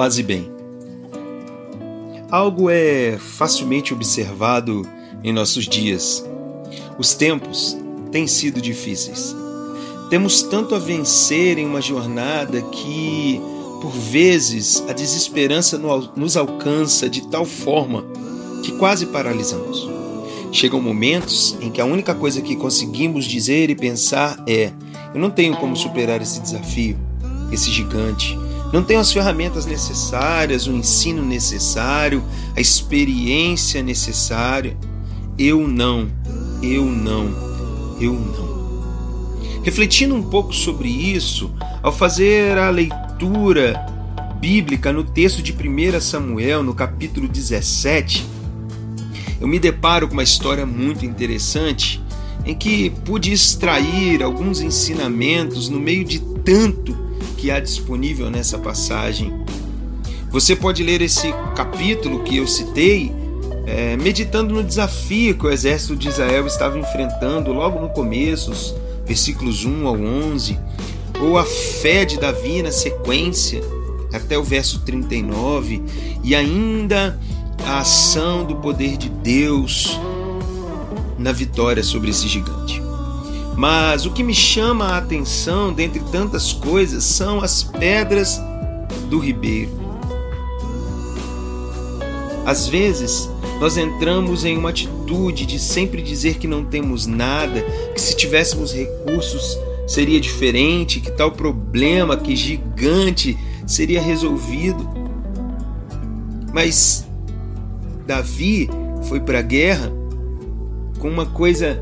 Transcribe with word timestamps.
Paz 0.00 0.16
e 0.16 0.22
bem. 0.22 0.50
Algo 2.30 2.70
é 2.70 3.18
facilmente 3.18 3.92
observado 3.92 4.88
em 5.22 5.30
nossos 5.30 5.68
dias. 5.68 6.24
Os 6.98 7.12
tempos 7.12 7.76
têm 8.10 8.26
sido 8.26 8.62
difíceis. 8.62 9.36
Temos 10.08 10.40
tanto 10.40 10.74
a 10.74 10.78
vencer 10.78 11.58
em 11.58 11.66
uma 11.66 11.82
jornada 11.82 12.62
que, 12.62 13.42
por 13.82 13.90
vezes, 13.90 14.82
a 14.88 14.94
desesperança 14.94 15.76
nos 16.16 16.34
alcança 16.34 17.06
de 17.06 17.28
tal 17.28 17.44
forma 17.44 18.02
que 18.62 18.72
quase 18.78 19.04
paralisamos. 19.04 19.86
Chegam 20.50 20.80
momentos 20.80 21.58
em 21.60 21.70
que 21.70 21.78
a 21.78 21.84
única 21.84 22.14
coisa 22.14 22.40
que 22.40 22.56
conseguimos 22.56 23.26
dizer 23.26 23.68
e 23.68 23.74
pensar 23.74 24.42
é: 24.46 24.72
eu 25.12 25.20
não 25.20 25.30
tenho 25.30 25.54
como 25.58 25.76
superar 25.76 26.22
esse 26.22 26.40
desafio, 26.40 26.96
esse 27.52 27.70
gigante. 27.70 28.34
Não 28.72 28.84
tenho 28.84 29.00
as 29.00 29.12
ferramentas 29.12 29.66
necessárias, 29.66 30.66
o 30.66 30.72
ensino 30.72 31.24
necessário, 31.24 32.22
a 32.56 32.60
experiência 32.60 33.82
necessária. 33.82 34.76
Eu 35.36 35.66
não, 35.66 36.08
eu 36.62 36.84
não, 36.84 37.96
eu 38.00 38.12
não. 38.12 38.50
Refletindo 39.64 40.14
um 40.14 40.22
pouco 40.22 40.54
sobre 40.54 40.88
isso, 40.88 41.52
ao 41.82 41.92
fazer 41.92 42.56
a 42.58 42.70
leitura 42.70 43.74
bíblica 44.40 44.92
no 44.92 45.02
texto 45.02 45.42
de 45.42 45.52
1 45.52 46.00
Samuel, 46.00 46.62
no 46.62 46.72
capítulo 46.72 47.26
17, 47.26 48.24
eu 49.40 49.48
me 49.48 49.58
deparo 49.58 50.06
com 50.06 50.14
uma 50.14 50.22
história 50.22 50.64
muito 50.64 51.04
interessante 51.04 52.00
em 52.44 52.54
que 52.54 52.90
pude 53.04 53.32
extrair 53.32 54.22
alguns 54.22 54.60
ensinamentos 54.60 55.68
no 55.68 55.80
meio 55.80 56.04
de 56.04 56.20
tanto 56.20 57.09
que 57.36 57.50
há 57.50 57.60
disponível 57.60 58.30
nessa 58.30 58.58
passagem. 58.58 59.32
Você 60.30 60.54
pode 60.54 60.82
ler 60.82 61.02
esse 61.02 61.32
capítulo 61.54 62.22
que 62.22 62.36
eu 62.36 62.46
citei 62.46 63.12
é, 63.66 63.96
meditando 63.96 64.52
no 64.52 64.64
desafio 64.64 65.36
que 65.36 65.46
o 65.46 65.50
exército 65.50 65.94
de 65.94 66.08
Israel 66.08 66.46
estava 66.46 66.78
enfrentando 66.78 67.52
logo 67.52 67.80
no 67.80 67.88
começo, 67.90 68.50
os 68.50 68.74
versículos 69.06 69.64
1 69.64 69.86
ao 69.86 69.94
11, 69.94 70.58
ou 71.20 71.38
a 71.38 71.44
fé 71.44 72.04
de 72.04 72.18
Davi 72.18 72.62
na 72.62 72.72
sequência, 72.72 73.62
até 74.12 74.36
o 74.36 74.42
verso 74.42 74.80
39, 74.80 75.82
e 76.24 76.34
ainda 76.34 77.18
a 77.64 77.78
ação 77.78 78.44
do 78.44 78.56
poder 78.56 78.96
de 78.96 79.08
Deus 79.08 79.98
na 81.18 81.30
vitória 81.30 81.82
sobre 81.82 82.10
esse 82.10 82.26
gigante. 82.26 82.79
Mas 83.60 84.06
o 84.06 84.10
que 84.10 84.22
me 84.22 84.34
chama 84.34 84.86
a 84.86 84.96
atenção, 84.96 85.70
dentre 85.70 86.00
tantas 86.10 86.50
coisas, 86.50 87.04
são 87.04 87.42
as 87.42 87.62
pedras 87.62 88.40
do 89.10 89.18
ribeiro. 89.18 89.70
Às 92.46 92.66
vezes, 92.66 93.28
nós 93.60 93.76
entramos 93.76 94.46
em 94.46 94.56
uma 94.56 94.70
atitude 94.70 95.44
de 95.44 95.58
sempre 95.58 96.00
dizer 96.00 96.38
que 96.38 96.48
não 96.48 96.64
temos 96.64 97.04
nada, 97.04 97.60
que 97.94 98.00
se 98.00 98.16
tivéssemos 98.16 98.72
recursos 98.72 99.58
seria 99.86 100.18
diferente, 100.18 100.98
que 100.98 101.10
tal 101.10 101.30
problema, 101.30 102.16
que 102.16 102.34
gigante 102.34 103.38
seria 103.66 104.00
resolvido. 104.00 104.88
Mas 106.50 107.06
Davi 108.06 108.70
foi 109.02 109.20
para 109.20 109.40
a 109.40 109.42
guerra 109.42 109.92
com 110.98 111.10
uma 111.10 111.26
coisa 111.26 111.78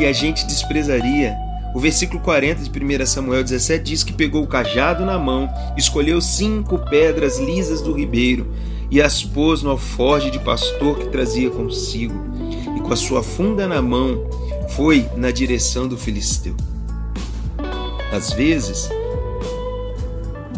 que 0.00 0.06
a 0.06 0.12
gente 0.14 0.46
desprezaria. 0.46 1.36
O 1.74 1.78
versículo 1.78 2.20
40 2.20 2.62
de 2.62 2.70
1 2.70 3.04
Samuel 3.04 3.44
17 3.44 3.84
diz 3.84 4.02
que 4.02 4.14
pegou 4.14 4.42
o 4.42 4.46
cajado 4.46 5.04
na 5.04 5.18
mão, 5.18 5.46
escolheu 5.76 6.22
cinco 6.22 6.78
pedras 6.78 7.38
lisas 7.38 7.82
do 7.82 7.92
ribeiro 7.92 8.50
e 8.90 9.02
as 9.02 9.22
pôs 9.22 9.62
no 9.62 9.68
alforje 9.68 10.30
de 10.30 10.38
pastor 10.38 10.98
que 10.98 11.08
trazia 11.08 11.50
consigo, 11.50 12.18
e 12.78 12.80
com 12.80 12.90
a 12.90 12.96
sua 12.96 13.22
funda 13.22 13.68
na 13.68 13.82
mão 13.82 14.26
foi 14.70 15.06
na 15.18 15.30
direção 15.30 15.86
do 15.86 15.98
filisteu. 15.98 16.56
Às 18.10 18.32
vezes, 18.32 18.88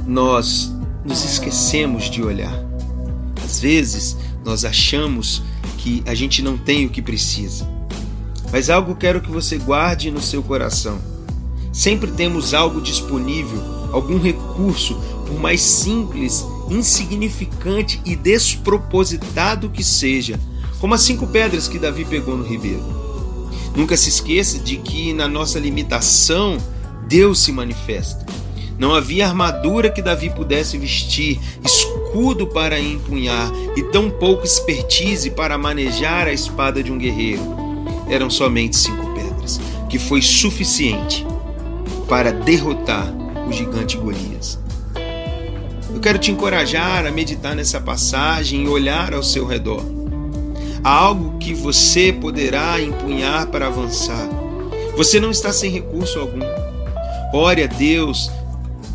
nós 0.06 0.72
nos 1.04 1.24
esquecemos 1.24 2.08
de 2.08 2.22
olhar. 2.22 2.64
Às 3.44 3.58
vezes, 3.58 4.16
nós 4.44 4.64
achamos 4.64 5.42
que 5.78 6.00
a 6.06 6.14
gente 6.14 6.42
não 6.42 6.56
tem 6.56 6.86
o 6.86 6.90
que 6.90 7.02
precisa. 7.02 7.81
Mas 8.52 8.68
algo 8.68 8.94
quero 8.94 9.22
que 9.22 9.30
você 9.30 9.56
guarde 9.56 10.10
no 10.10 10.20
seu 10.20 10.42
coração. 10.42 11.00
Sempre 11.72 12.10
temos 12.10 12.52
algo 12.52 12.82
disponível, 12.82 13.58
algum 13.92 14.20
recurso, 14.20 14.94
por 15.26 15.40
mais 15.40 15.62
simples, 15.62 16.44
insignificante 16.68 17.98
e 18.04 18.14
despropositado 18.14 19.70
que 19.70 19.82
seja, 19.82 20.38
como 20.78 20.92
as 20.92 21.00
cinco 21.00 21.26
pedras 21.26 21.66
que 21.66 21.78
Davi 21.78 22.04
pegou 22.04 22.36
no 22.36 22.44
ribeiro. 22.44 22.84
Nunca 23.74 23.96
se 23.96 24.10
esqueça 24.10 24.58
de 24.58 24.76
que 24.76 25.14
na 25.14 25.26
nossa 25.26 25.58
limitação 25.58 26.58
Deus 27.08 27.42
se 27.42 27.52
manifesta. 27.52 28.26
Não 28.78 28.94
havia 28.94 29.26
armadura 29.26 29.90
que 29.90 30.02
Davi 30.02 30.28
pudesse 30.28 30.76
vestir, 30.76 31.40
escudo 31.64 32.46
para 32.46 32.78
empunhar 32.78 33.50
e 33.76 33.82
tão 33.84 34.10
pouco 34.10 34.44
expertise 34.44 35.30
para 35.30 35.56
manejar 35.56 36.26
a 36.26 36.32
espada 36.32 36.82
de 36.82 36.92
um 36.92 36.98
guerreiro. 36.98 37.61
Eram 38.12 38.28
somente 38.28 38.76
cinco 38.76 39.06
pedras, 39.14 39.58
que 39.88 39.98
foi 39.98 40.20
suficiente 40.20 41.26
para 42.06 42.30
derrotar 42.30 43.10
o 43.48 43.50
gigante 43.50 43.96
Golias. 43.96 44.58
Eu 45.92 45.98
quero 45.98 46.18
te 46.18 46.30
encorajar 46.30 47.06
a 47.06 47.10
meditar 47.10 47.56
nessa 47.56 47.80
passagem 47.80 48.64
e 48.64 48.68
olhar 48.68 49.14
ao 49.14 49.22
seu 49.22 49.46
redor. 49.46 49.82
Há 50.84 50.90
algo 50.90 51.38
que 51.38 51.54
você 51.54 52.12
poderá 52.12 52.78
empunhar 52.78 53.46
para 53.46 53.68
avançar. 53.68 54.28
Você 54.94 55.18
não 55.18 55.30
está 55.30 55.50
sem 55.50 55.70
recurso 55.70 56.18
algum. 56.18 56.40
Ore 57.32 57.62
a 57.62 57.66
Deus, 57.66 58.30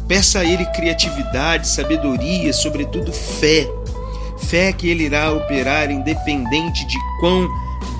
Peça 0.07 0.39
a 0.39 0.45
Ele 0.45 0.65
criatividade, 0.67 1.67
sabedoria, 1.67 2.53
sobretudo 2.53 3.11
fé. 3.11 3.67
Fé 4.37 4.71
que 4.71 4.87
Ele 4.87 5.03
irá 5.05 5.33
operar 5.33 5.91
independente 5.91 6.85
de 6.87 6.97
quão 7.19 7.49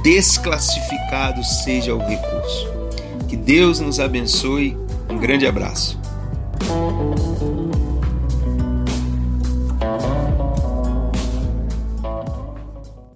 desclassificado 0.04 1.44
seja 1.44 1.94
o 1.94 2.00
recurso. 2.00 2.68
Que 3.28 3.36
Deus 3.36 3.80
nos 3.80 4.00
abençoe. 4.00 4.78
Um 5.10 5.18
grande 5.18 5.46
abraço. 5.46 6.00